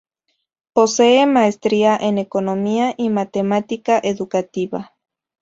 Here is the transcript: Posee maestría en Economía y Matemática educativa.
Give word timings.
Posee 0.73 1.27
maestría 1.27 1.95
en 1.95 2.17
Economía 2.17 2.95
y 2.97 3.11
Matemática 3.11 3.99
educativa. 4.03 4.95